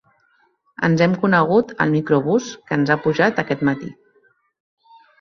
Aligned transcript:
Ens 0.87 1.03
hem 1.07 1.13
conegut 1.25 1.75
al 1.87 1.95
microbús 1.97 2.49
que 2.67 2.81
ens 2.81 2.95
ha 2.97 3.01
pujat 3.07 3.45
aquest 3.47 3.67
matí. 3.71 3.95